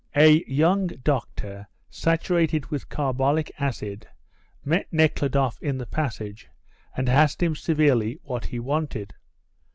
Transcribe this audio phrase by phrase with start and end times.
[0.15, 4.07] A young doctor saturated with carbolic acid
[4.65, 6.49] met Nekhludoff in the passage
[6.97, 9.13] and asked him severely what he wanted.